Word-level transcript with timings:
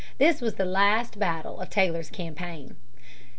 This 0.17 0.41
was 0.41 0.55
the 0.55 0.65
last 0.65 1.19
battle 1.19 1.61
of 1.61 1.69
Taylor's 1.69 2.09
campaign. 2.09 2.75